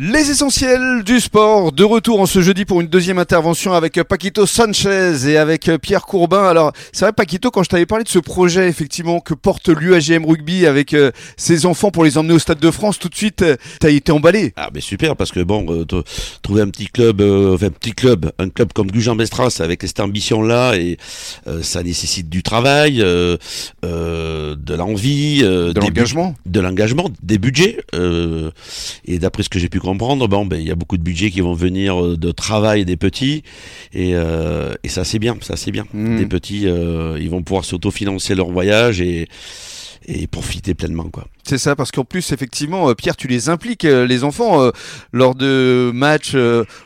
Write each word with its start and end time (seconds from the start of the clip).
Les 0.00 0.30
essentiels 0.30 1.02
du 1.04 1.18
sport, 1.18 1.72
de 1.72 1.82
retour 1.82 2.20
en 2.20 2.26
ce 2.26 2.40
jeudi 2.40 2.64
pour 2.64 2.80
une 2.80 2.86
deuxième 2.86 3.18
intervention 3.18 3.72
avec 3.72 4.00
Paquito 4.04 4.46
Sanchez 4.46 5.28
et 5.28 5.36
avec 5.36 5.68
Pierre 5.82 6.02
Courbin. 6.06 6.44
Alors, 6.44 6.72
c'est 6.92 7.04
vrai 7.04 7.12
Paquito, 7.12 7.50
quand 7.50 7.64
je 7.64 7.68
t'avais 7.68 7.84
parlé 7.84 8.04
de 8.04 8.08
ce 8.08 8.20
projet 8.20 8.68
effectivement 8.68 9.18
que 9.18 9.34
porte 9.34 9.68
l'UAGM 9.70 10.24
Rugby 10.24 10.66
avec 10.66 10.94
euh, 10.94 11.10
ses 11.36 11.66
enfants 11.66 11.90
pour 11.90 12.04
les 12.04 12.16
emmener 12.16 12.34
au 12.34 12.38
Stade 12.38 12.60
de 12.60 12.70
France, 12.70 13.00
tout 13.00 13.08
de 13.08 13.14
suite, 13.16 13.42
euh, 13.42 13.56
t'as 13.80 13.90
été 13.90 14.12
emballé. 14.12 14.52
Ah 14.54 14.70
ben 14.72 14.80
super, 14.80 15.16
parce 15.16 15.32
que 15.32 15.40
bon, 15.40 15.66
euh, 15.68 15.84
trouver 16.42 16.62
un 16.62 16.68
petit 16.68 16.86
club, 16.86 17.20
euh, 17.20 17.56
enfin 17.56 17.66
un 17.66 17.70
petit 17.70 17.92
club, 17.92 18.30
un 18.38 18.50
club 18.50 18.72
comme 18.72 18.92
Gujan 18.92 19.16
Mestras 19.16 19.56
avec 19.58 19.82
cette 19.82 19.98
ambition-là, 19.98 20.76
et 20.76 20.96
euh, 21.48 21.60
ça 21.64 21.82
nécessite 21.82 22.28
du 22.28 22.44
travail, 22.44 23.02
euh, 23.02 23.36
euh, 23.84 24.54
de 24.54 24.74
l'envie, 24.74 25.40
euh, 25.42 25.72
De 25.72 25.80
l'engagement. 25.80 26.36
de 26.46 26.60
l'engagement, 26.60 27.10
des 27.20 27.38
budgets. 27.38 27.80
euh, 27.96 28.52
et 29.04 29.18
d'après 29.18 29.42
ce 29.42 29.48
que 29.48 29.58
j'ai 29.58 29.68
pu 29.68 29.80
comprendre, 29.88 30.28
bon, 30.28 30.46
ben 30.46 30.60
il 30.60 30.66
y 30.66 30.70
a 30.70 30.74
beaucoup 30.74 30.96
de 30.96 31.02
budgets 31.02 31.30
qui 31.30 31.40
vont 31.40 31.54
venir 31.54 32.04
euh, 32.04 32.16
de 32.16 32.30
travail 32.30 32.84
des 32.84 32.96
petits, 32.96 33.42
et, 33.92 34.14
euh, 34.14 34.74
et 34.84 34.88
ça 34.88 35.04
c'est 35.04 35.18
bien, 35.18 35.36
ça 35.40 35.56
c'est 35.56 35.70
bien. 35.70 35.86
Mhm. 35.92 36.18
Des 36.18 36.26
petits, 36.26 36.66
euh, 36.66 37.18
ils 37.20 37.30
vont 37.30 37.42
pouvoir 37.42 37.64
s'autofinancer 37.64 38.34
leur 38.34 38.50
voyage 38.50 39.00
et 39.00 39.28
et 40.06 40.26
profiter 40.26 40.74
pleinement 40.74 41.10
quoi. 41.10 41.26
C'est 41.48 41.56
ça, 41.56 41.74
parce 41.74 41.90
qu'en 41.92 42.04
plus, 42.04 42.30
effectivement, 42.32 42.90
euh, 42.90 42.94
Pierre, 42.94 43.16
tu 43.16 43.26
les 43.26 43.48
impliques, 43.48 43.86
euh, 43.86 44.06
les 44.06 44.22
enfants, 44.22 44.60
euh, 44.60 44.70
lors 45.14 45.34
de 45.34 45.90
matchs 45.94 46.36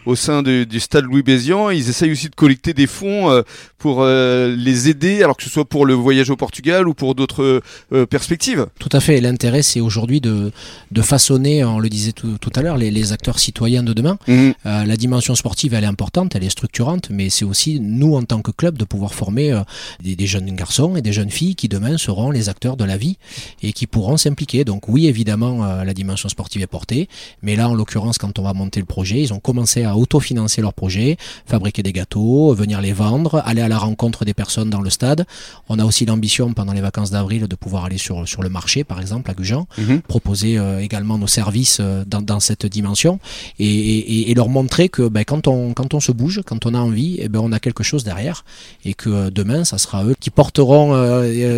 au 0.07 0.15
sein 0.15 0.45
du 0.45 0.79
stade 0.79 1.05
Louis 1.05 1.25
Bézian. 1.25 1.71
Ils 1.71 1.89
essayent 1.89 2.13
aussi 2.13 2.29
de 2.29 2.35
collecter 2.37 2.73
des 2.73 2.87
fonds 2.87 3.43
pour 3.79 4.05
les 4.05 4.89
aider, 4.89 5.25
alors 5.25 5.37
que 5.37 5.43
ce 5.43 5.51
soit 5.51 5.65
pour 5.65 5.85
le 5.85 5.95
voyage 5.95 6.31
au 6.31 6.37
Portugal 6.37 6.87
ou 6.87 6.95
pour 6.95 7.17
d'autres 7.17 7.61
perspectives. 8.09 8.67
Tout 8.79 8.89
à 8.93 9.01
fait. 9.01 9.21
L'intérêt, 9.21 9.63
c'est 9.63 9.81
aujourd'hui 9.81 10.21
de, 10.21 10.53
de 10.93 11.03
façonner, 11.03 11.65
on 11.65 11.81
le 11.81 11.89
disait 11.89 12.13
tout, 12.13 12.39
tout 12.39 12.53
à 12.55 12.63
l'heure, 12.63 12.77
les, 12.77 12.93
les 12.93 13.13
acteurs 13.13 13.41
citoyens 13.41 13.83
de 13.83 13.93
demain. 13.93 14.19
Euh, 14.29 14.53
la 14.65 14.97
dimension 14.97 15.35
sportive, 15.35 15.75
elle 15.75 15.85
est 15.85 15.89
importante, 15.89 16.37
elle 16.37 16.45
est 16.45 16.51
structurante, 16.51 17.09
mais 17.11 17.31
c'est 17.31 17.45
aussi 17.45 17.81
nous, 17.81 18.15
en 18.15 18.23
tant 18.23 18.43
que 18.43 18.53
club, 18.53 18.79
de 18.79 18.85
pouvoir 18.85 19.15
former 19.15 19.61
des, 20.03 20.15
des 20.15 20.27
jeunes 20.27 20.55
garçons 20.55 20.95
et 20.95 21.03
des 21.03 21.13
jeunes 21.13 21.31
filles 21.31 21.57
qui 21.57 21.69
demain 21.69 21.99
seront 21.99 22.31
les 22.31 22.49
acteurs 22.49 22.77
de 22.77 22.85
la 22.85 22.97
vie 22.97 23.19
et 23.63 23.73
qui 23.73 23.89
pourront 23.89 24.17
s'impliquer. 24.17 24.52
Donc 24.65 24.89
oui, 24.89 25.07
évidemment, 25.07 25.65
euh, 25.65 25.85
la 25.85 25.95
dimension 25.95 26.29
sportive 26.29 26.63
est 26.63 26.67
portée, 26.67 27.09
mais 27.43 27.57
là, 27.57 27.69
en 27.69 27.75
l'occurrence, 27.75 28.19
quand 28.19 28.39
on 28.39 28.43
va 28.43 28.53
monter 28.53 28.81
le 28.81 28.87
projet, 28.87 29.21
ils 29.23 29.33
ont 29.33 29.41
commencé 29.41 29.85
à 29.85 29.97
autofinancer 29.97 30.61
leur 30.61 30.75
projet, 30.75 31.17
fabriquer 31.47 31.83
des 31.83 31.93
gâteaux, 31.93 32.55
venir 32.55 32.81
les 32.81 32.93
vendre, 32.93 33.43
aller 33.45 33.63
à 33.63 33.69
la 33.69 33.79
rencontre 33.79 34.25
des 34.25 34.35
personnes 34.35 34.71
dans 34.71 34.81
le 34.83 34.91
stade. 34.91 35.25
On 35.69 35.79
a 35.79 35.85
aussi 35.85 36.05
l'ambition, 36.07 36.53
pendant 36.53 36.73
les 36.73 36.81
vacances 36.81 37.11
d'avril, 37.11 37.49
de 37.49 37.57
pouvoir 37.57 37.85
aller 37.87 37.99
sur, 37.99 38.29
sur 38.29 38.43
le 38.43 38.49
marché, 38.49 38.85
par 38.85 39.01
exemple, 39.01 39.31
à 39.31 39.35
Gujan, 39.35 39.67
Mhm. 39.79 40.03
proposer 40.03 40.59
euh, 40.59 40.81
également 40.81 41.19
nos 41.19 41.27
services 41.27 41.79
euh, 41.81 42.05
dans, 42.07 42.21
dans 42.23 42.41
cette 42.41 42.67
dimension. 42.67 43.19
Et, 43.59 43.67
et- 43.67 44.31
et 44.31 44.35
leur 44.35 44.49
montrer 44.49 44.89
que 44.89 45.09
ben, 45.09 45.25
quand, 45.25 45.47
on, 45.49 45.73
quand 45.73 45.95
on 45.95 46.01
se 46.01 46.13
bouge, 46.13 46.41
quand 46.47 46.67
on 46.67 46.75
a 46.75 46.79
envie, 46.79 47.17
eh 47.21 47.29
ben, 47.29 47.41
on 47.43 47.53
a 47.53 47.59
quelque 47.59 47.83
chose 47.83 48.05
derrière. 48.05 48.45
Et 48.85 48.95
que 48.95 49.09
euh, 49.11 49.31
demain, 49.31 49.65
ça 49.65 49.79
sera 49.79 50.05
eux 50.05 50.15
qui 50.21 50.31
porteront 50.31 50.93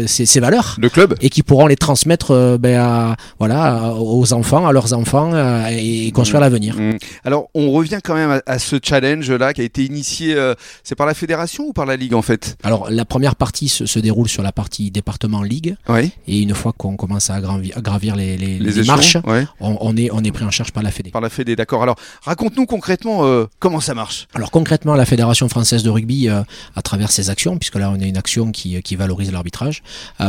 ces, 0.07 0.27
ces 0.27 0.41
valeurs. 0.41 0.77
Le 0.79 0.89
club. 0.89 1.15
Et 1.21 1.31
qui 1.31 1.43
pourront 1.43 1.67
les 1.67 1.77
transmettre 1.77 2.59
ben, 2.59 2.81
à, 2.85 3.17
voilà, 3.39 3.95
aux 3.95 4.33
enfants, 4.33 4.67
à 4.67 4.73
leurs 4.73 4.93
enfants 4.93 5.33
euh, 5.35 5.67
et 5.71 6.11
construire 6.13 6.41
l'avenir. 6.41 6.77
Mm. 6.79 6.99
Alors, 7.25 7.49
on 7.55 7.71
revient 7.73 7.99
quand 8.03 8.15
même 8.15 8.31
à, 8.31 8.43
à 8.47 8.59
ce 8.59 8.77
challenge-là 8.83 9.53
qui 9.55 9.61
a 9.61 9.65
été 9.65 9.85
initié, 9.85 10.35
euh, 10.35 10.55
c'est 10.83 10.95
par 10.95 11.07
la 11.07 11.15
fédération 11.15 11.65
ou 11.69 11.73
par 11.73 11.87
la 11.87 11.97
Ligue 11.97 12.15
en 12.15 12.23
fait? 12.23 12.57
Alors 12.63 12.89
la 12.91 13.05
première 13.05 13.37
partie 13.37 13.69
se, 13.69 13.87
se 13.87 13.99
déroule 13.99 14.29
sur 14.29 14.43
la 14.43 14.53
partie 14.53 14.91
département 14.91 15.43
ligue 15.43 15.77
Oui. 15.89 16.13
et 16.29 16.41
une 16.41 16.55
fois 16.55 16.73
qu'on 16.77 16.97
commence 16.97 17.31
à 17.31 17.41
gravir, 17.41 17.77
à 17.79 17.81
gravir 17.81 18.17
les, 18.17 18.37
les- 18.37 18.85
marches, 18.85 19.17
ouais, 19.27 19.47
on, 19.61 19.77
on 19.81 19.97
est, 19.97 20.11
on 20.13 20.23
est 20.23 20.33
pris 20.33 20.45
en 20.45 20.51
charge 20.51 20.73
par 20.73 20.83
la 20.83 20.91
Fédé. 20.91 21.11
par 21.11 21.21
la 21.23 21.31
Fédé, 21.31 21.57
d'accord. 21.57 21.83
Alors, 21.83 21.97
raconte-nous 22.23 22.67
concrètement 22.67 23.25
euh, 23.25 23.47
comment 23.59 23.81
ça 23.81 23.95
marche? 23.95 24.27
Alors 24.35 24.51
concrètement, 24.51 24.95
la 24.95 25.07
Fédération 25.07 25.49
française 25.49 25.83
de 25.83 25.91
rugby, 25.91 26.29
euh, 26.29 26.43
à 26.77 26.83
travers 26.83 27.11
ses 27.11 27.31
actions, 27.31 27.57
puisque 27.59 27.77
là 27.77 27.91
on 27.91 28.01
a 28.01 28.05
une 28.05 28.17
action 28.17 28.51
qui, 28.53 28.81
qui 28.83 28.97
valorise 28.97 29.33
l'arbitrage, 29.33 29.83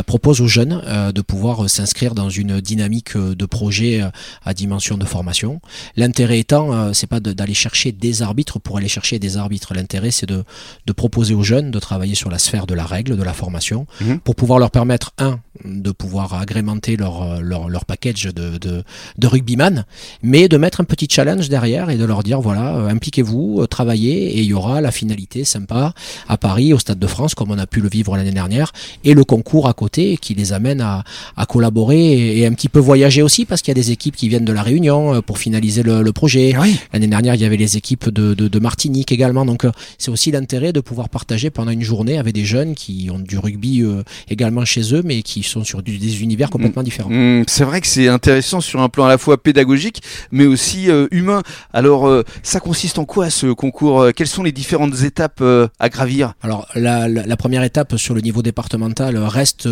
propose 0.06 0.40
aux 0.40 0.46
jeunes 0.46 0.82
de 1.14 1.20
pouvoir 1.22 1.68
s'inscrire 1.68 2.14
dans 2.14 2.30
une 2.30 2.45
dynamique 2.60 3.16
euh, 3.16 3.34
de 3.34 3.46
projet 3.46 4.02
euh, 4.02 4.08
à 4.44 4.54
dimension 4.54 4.96
de 4.96 5.04
formation. 5.04 5.60
L'intérêt 5.96 6.38
étant, 6.38 6.72
euh, 6.72 6.92
c'est 6.92 7.06
pas 7.06 7.20
d'aller 7.20 7.54
chercher 7.54 7.92
des 7.92 8.22
arbitres 8.22 8.58
pour 8.58 8.78
aller 8.78 8.88
chercher 8.88 9.18
des 9.18 9.36
arbitres. 9.36 9.74
L'intérêt, 9.74 10.10
c'est 10.10 10.26
de, 10.26 10.44
de 10.86 10.92
proposer 10.92 11.34
aux 11.34 11.42
jeunes 11.42 11.70
de 11.70 11.78
travailler 11.78 12.14
sur 12.14 12.30
la 12.30 12.38
sphère 12.38 12.66
de 12.66 12.74
la 12.74 12.84
règle, 12.84 13.16
de 13.16 13.22
la 13.22 13.32
formation, 13.32 13.86
Mhm. 14.00 14.20
pour 14.20 14.34
pouvoir 14.34 14.58
leur 14.58 14.70
permettre 14.70 15.12
un 15.18 15.40
de 15.64 15.90
pouvoir 15.90 16.34
agrémenter 16.34 16.96
leur, 16.96 17.40
leur, 17.40 17.68
leur 17.68 17.84
package 17.86 18.24
de, 18.24 18.58
de, 18.58 18.82
de 19.16 19.26
rugbyman, 19.26 19.84
mais 20.22 20.48
de 20.48 20.56
mettre 20.58 20.80
un 20.80 20.84
petit 20.84 21.08
challenge 21.10 21.48
derrière 21.48 21.88
et 21.90 21.96
de 21.96 22.04
leur 22.04 22.22
dire 22.22 22.40
voilà, 22.40 22.74
impliquez-vous, 22.90 23.66
travaillez, 23.66 24.36
et 24.36 24.40
il 24.40 24.44
y 24.46 24.52
aura 24.54 24.80
la 24.80 24.90
finalité 24.90 25.44
sympa 25.44 25.94
à 26.28 26.36
Paris, 26.36 26.72
au 26.74 26.78
Stade 26.78 26.98
de 26.98 27.06
France, 27.06 27.34
comme 27.34 27.50
on 27.50 27.58
a 27.58 27.66
pu 27.66 27.80
le 27.80 27.88
vivre 27.88 28.16
l'année 28.16 28.32
dernière, 28.32 28.72
et 29.04 29.14
le 29.14 29.24
concours 29.24 29.66
à 29.68 29.72
côté 29.72 30.16
qui 30.18 30.34
les 30.34 30.52
amène 30.52 30.80
à, 30.80 31.04
à 31.36 31.46
collaborer 31.46 32.12
et, 32.35 32.35
et 32.36 32.46
un 32.46 32.52
petit 32.52 32.68
peu 32.68 32.78
voyager 32.78 33.22
aussi, 33.22 33.44
parce 33.44 33.62
qu'il 33.62 33.70
y 33.72 33.76
a 33.78 33.80
des 33.82 33.90
équipes 33.90 34.14
qui 34.16 34.28
viennent 34.28 34.44
de 34.44 34.52
la 34.52 34.62
Réunion 34.62 35.14
euh, 35.14 35.20
pour 35.22 35.38
finaliser 35.38 35.82
le, 35.82 36.02
le 36.02 36.12
projet. 36.12 36.54
Oui. 36.60 36.76
L'année 36.92 37.06
dernière, 37.06 37.34
il 37.34 37.40
y 37.40 37.44
avait 37.44 37.56
les 37.56 37.76
équipes 37.76 38.08
de, 38.10 38.34
de, 38.34 38.48
de 38.48 38.58
Martinique 38.58 39.10
également, 39.12 39.44
donc 39.44 39.64
euh, 39.64 39.70
c'est 39.98 40.10
aussi 40.10 40.30
l'intérêt 40.30 40.72
de 40.72 40.80
pouvoir 40.80 41.08
partager 41.08 41.50
pendant 41.50 41.70
une 41.70 41.82
journée 41.82 42.18
avec 42.18 42.34
des 42.34 42.44
jeunes 42.44 42.74
qui 42.74 43.08
ont 43.12 43.18
du 43.18 43.38
rugby 43.38 43.82
euh, 43.82 44.02
également 44.28 44.64
chez 44.64 44.94
eux, 44.94 45.02
mais 45.04 45.22
qui 45.22 45.42
sont 45.42 45.64
sur 45.64 45.82
du- 45.82 45.98
des 45.98 46.22
univers 46.22 46.50
complètement 46.50 46.82
différents. 46.82 47.10
Mm, 47.10 47.44
c'est 47.48 47.64
vrai 47.64 47.80
que 47.80 47.86
c'est 47.86 48.08
intéressant 48.08 48.60
sur 48.60 48.80
un 48.80 48.88
plan 48.88 49.04
à 49.06 49.08
la 49.08 49.18
fois 49.18 49.42
pédagogique, 49.42 50.02
mais 50.30 50.46
aussi 50.46 50.90
euh, 50.90 51.06
humain. 51.10 51.42
Alors, 51.72 52.06
euh, 52.06 52.22
ça 52.42 52.60
consiste 52.60 52.98
en 52.98 53.04
quoi 53.04 53.30
ce 53.30 53.46
concours? 53.52 54.06
Quelles 54.14 54.26
sont 54.26 54.42
les 54.42 54.52
différentes 54.52 55.02
étapes 55.02 55.42
à 55.78 55.88
gravir? 55.88 56.34
Alors 56.42 56.66
la, 56.74 57.08
la- 57.08 57.26
la 57.26 57.36
première 57.36 57.62
étape 57.62 57.96
sur 57.96 58.14
le 58.14 58.20
niveau 58.20 58.42
départemental 58.42 59.16
reste 59.18 59.68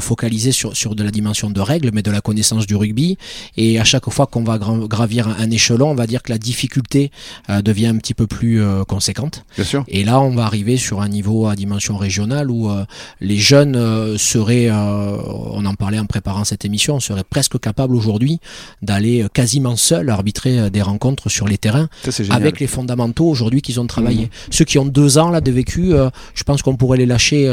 focalisée 0.00 0.52
sur, 0.52 0.76
sur 0.76 0.94
de 0.94 1.02
la 1.02 1.10
dimension 1.10 1.50
de 1.50 1.60
règles, 1.60 1.77
mais 1.92 2.02
de 2.02 2.10
la 2.10 2.20
connaissance 2.20 2.66
du 2.66 2.76
rugby. 2.76 3.16
Et 3.56 3.78
à 3.78 3.84
chaque 3.84 4.08
fois 4.10 4.26
qu'on 4.26 4.42
va 4.44 4.58
gra- 4.58 4.86
gravir 4.88 5.28
un, 5.28 5.36
un 5.38 5.50
échelon, 5.50 5.90
on 5.90 5.94
va 5.94 6.06
dire 6.06 6.22
que 6.22 6.32
la 6.32 6.38
difficulté 6.38 7.10
euh, 7.50 7.62
devient 7.62 7.86
un 7.86 7.96
petit 7.96 8.14
peu 8.14 8.26
plus 8.26 8.60
euh, 8.62 8.84
conséquente. 8.84 9.44
Bien 9.56 9.64
sûr. 9.64 9.84
Et 9.88 10.04
là, 10.04 10.20
on 10.20 10.30
va 10.34 10.44
arriver 10.44 10.76
sur 10.76 11.00
un 11.00 11.08
niveau 11.08 11.46
à 11.46 11.56
dimension 11.56 11.96
régionale 11.96 12.50
où 12.50 12.70
euh, 12.70 12.84
les 13.20 13.38
jeunes 13.38 13.76
seraient, 14.18 14.70
on 14.70 15.64
en 15.64 15.74
parlait 15.74 15.98
en 15.98 16.06
préparant 16.06 16.44
cette 16.44 16.64
émission, 16.64 17.00
seraient 17.00 17.24
presque 17.28 17.58
capables 17.60 17.94
aujourd'hui 17.94 18.40
d'aller 18.82 19.26
quasiment 19.32 19.76
seuls 19.76 20.10
arbitrer 20.10 20.70
des 20.70 20.82
rencontres 20.82 21.28
sur 21.28 21.46
les 21.48 21.58
terrains 21.58 21.88
Ça, 22.04 22.10
avec 22.34 22.60
les 22.60 22.66
fondamentaux 22.66 23.26
aujourd'hui 23.28 23.62
qu'ils 23.62 23.80
ont 23.80 23.86
travaillé. 23.86 24.30
Ceux 24.50 24.64
qui 24.64 24.78
ont 24.78 24.86
deux 24.86 25.18
ans 25.18 25.30
là 25.30 25.40
de 25.40 25.50
vécu, 25.50 25.92
je 26.34 26.42
pense 26.44 26.62
qu'on 26.62 26.76
pourrait 26.76 26.98
les 26.98 27.06
lâcher 27.06 27.52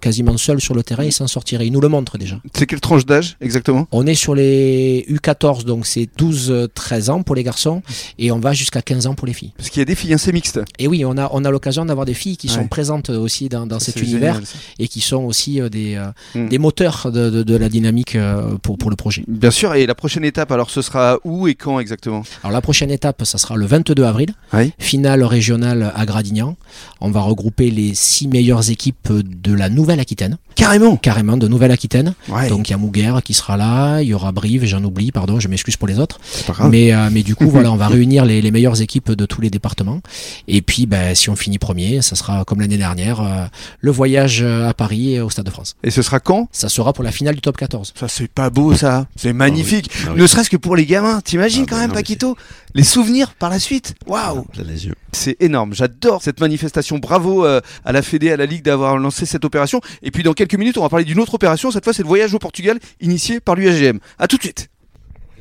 quasiment 0.00 0.36
seuls 0.36 0.60
sur 0.60 0.74
le 0.74 0.82
terrain 0.82 1.02
et 1.04 1.10
s'en 1.10 1.26
sortiraient. 1.26 1.66
Ils 1.66 1.72
nous 1.72 1.80
le 1.80 1.88
montrent 1.88 2.18
déjà. 2.18 2.38
C'est 2.54 2.66
quelle 2.66 2.80
tranche 2.80 3.04
d'âge 3.06 3.36
exactement? 3.40 3.65
On 3.92 4.06
est 4.06 4.14
sur 4.14 4.34
les 4.34 5.04
U14, 5.10 5.64
donc 5.64 5.86
c'est 5.86 6.08
12-13 6.18 7.10
ans 7.10 7.22
pour 7.22 7.34
les 7.34 7.42
garçons 7.42 7.82
et 8.18 8.30
on 8.32 8.38
va 8.38 8.52
jusqu'à 8.52 8.82
15 8.82 9.06
ans 9.06 9.14
pour 9.14 9.26
les 9.26 9.32
filles. 9.32 9.52
Parce 9.56 9.70
qu'il 9.70 9.80
y 9.80 9.82
a 9.82 9.84
des 9.84 9.94
filles, 9.94 10.14
hein, 10.14 10.18
c'est 10.18 10.32
mixte. 10.32 10.60
Et 10.78 10.86
oui, 10.88 11.04
on 11.04 11.16
a, 11.18 11.28
on 11.32 11.44
a 11.44 11.50
l'occasion 11.50 11.84
d'avoir 11.84 12.06
des 12.06 12.14
filles 12.14 12.36
qui 12.36 12.46
Ouais. 12.48 12.54
sont 12.54 12.68
présentes 12.68 13.10
aussi 13.10 13.48
dans, 13.48 13.66
dans 13.66 13.80
cet 13.80 14.00
univers 14.00 14.34
génial, 14.34 14.48
et 14.78 14.88
qui 14.88 15.00
sont 15.00 15.24
aussi 15.24 15.60
euh, 15.60 15.68
des, 15.68 15.94
euh, 15.96 16.06
Mm. 16.34 16.48
des 16.48 16.58
moteurs 16.58 17.10
de, 17.12 17.30
de- 17.30 17.42
de 17.42 17.56
la 17.56 17.68
dynamique 17.68 18.14
euh, 18.16 18.56
pour, 18.62 18.78
pour 18.78 18.90
le 18.90 18.96
projet. 18.96 19.24
Bien 19.26 19.50
sûr. 19.50 19.74
Et 19.74 19.86
la 19.86 19.94
prochaine 19.94 20.24
étape, 20.24 20.50
alors, 20.52 20.70
ce 20.70 20.82
sera 20.82 21.18
où 21.24 21.48
et 21.48 21.54
quand 21.54 21.80
exactement? 21.80 22.22
Alors 22.42 22.52
la 22.52 22.60
prochaine 22.60 22.90
étape, 22.90 23.24
ça 23.24 23.38
sera 23.38 23.56
le 23.56 23.66
22 23.66 24.04
avril, 24.04 24.32
Oui. 24.52 24.72
finale 24.78 25.22
régionale 25.24 25.92
à 25.94 26.06
Gradignan. 26.06 26.56
On 27.00 27.10
va 27.10 27.20
regrouper 27.20 27.70
les 27.70 27.94
six 27.94 28.28
meilleures 28.28 28.70
équipes 28.70 29.08
de 29.12 29.52
la 29.52 29.68
Nouvelle-Aquitaine, 29.68 30.38
Carrément. 30.54 30.96
carrément 30.96 31.36
de 31.36 31.48
Nouvelle-Aquitaine. 31.48 32.14
Ouais. 32.28 32.48
Donc 32.48 32.68
il 32.68 32.72
y 32.72 32.74
a 32.74 32.78
Mouguer 32.78 33.12
qui 33.24 33.34
sera 33.34 33.55
là, 33.56 34.00
il 34.00 34.08
y 34.08 34.14
aura 34.14 34.32
Brive, 34.32 34.64
j'en 34.64 34.82
oublie, 34.84 35.12
pardon, 35.12 35.40
je 35.40 35.48
m'excuse 35.48 35.76
pour 35.76 35.88
les 35.88 35.98
autres. 35.98 36.18
c'est 36.22 36.46
pas 36.46 36.52
grave. 36.52 36.70
Mais, 36.70 36.92
euh, 36.92 37.08
mais 37.10 37.22
du 37.22 37.34
coup, 37.34 37.48
voilà, 37.48 37.70
on 37.72 37.76
va 37.76 37.88
réunir 37.96 38.24
les, 38.24 38.42
les 38.42 38.50
meilleures 38.50 38.80
équipes 38.82 39.12
de 39.12 39.26
tous 39.26 39.40
les 39.40 39.50
départements. 39.50 40.00
Et 40.48 40.62
puis, 40.62 40.86
ben, 40.86 41.14
si 41.14 41.30
on 41.30 41.36
finit 41.36 41.58
premier, 41.58 42.02
ça 42.02 42.16
sera 42.16 42.44
comme 42.44 42.60
l'année 42.60 42.78
dernière, 42.78 43.20
euh, 43.20 43.46
le 43.80 43.90
voyage 43.90 44.40
euh, 44.42 44.68
à 44.68 44.74
Paris 44.74 45.14
et 45.14 45.20
au 45.20 45.30
Stade 45.30 45.46
de 45.46 45.50
France. 45.50 45.76
Et 45.82 45.90
ce 45.90 46.02
sera 46.02 46.20
quand? 46.20 46.48
Ça 46.52 46.68
sera 46.68 46.92
pour 46.92 47.04
la 47.04 47.12
finale 47.12 47.34
du 47.34 47.40
top 47.40 47.56
14. 47.56 47.92
Ça, 47.98 48.08
c'est 48.08 48.28
pas 48.30 48.50
beau, 48.50 48.74
ça. 48.74 49.06
C'est 49.16 49.32
magnifique. 49.32 49.90
Ah 50.06 50.10
oui. 50.14 50.20
Ne 50.20 50.26
serait-ce 50.26 50.50
que 50.50 50.56
pour 50.56 50.76
les 50.76 50.86
gamins. 50.86 51.20
T'imagines 51.22 51.64
Ah 51.66 51.70
quand 51.70 51.76
bah 51.76 51.82
même, 51.82 51.92
Paquito? 51.92 52.36
Les 52.76 52.84
souvenirs 52.84 53.32
par 53.32 53.48
la 53.48 53.58
suite. 53.58 53.94
Waouh 54.06 54.44
les 54.62 54.84
yeux. 54.84 54.94
C'est 55.12 55.38
énorme. 55.40 55.72
J'adore 55.72 56.22
cette 56.22 56.40
manifestation. 56.40 56.98
Bravo 56.98 57.46
euh, 57.46 57.62
à 57.86 57.92
la 57.92 58.02
Fédé, 58.02 58.30
à 58.30 58.36
la 58.36 58.44
Ligue 58.44 58.62
d'avoir 58.62 58.98
lancé 58.98 59.24
cette 59.24 59.46
opération. 59.46 59.80
Et 60.02 60.10
puis 60.10 60.22
dans 60.22 60.34
quelques 60.34 60.56
minutes, 60.56 60.76
on 60.76 60.82
va 60.82 60.90
parler 60.90 61.06
d'une 61.06 61.18
autre 61.18 61.32
opération. 61.32 61.70
Cette 61.70 61.84
fois, 61.84 61.94
c'est 61.94 62.02
le 62.02 62.08
voyage 62.08 62.34
au 62.34 62.38
Portugal 62.38 62.78
initié 63.00 63.40
par 63.40 63.54
l'USGM. 63.54 63.98
À 64.18 64.28
tout 64.28 64.36
de 64.36 64.42
suite. 64.42 64.68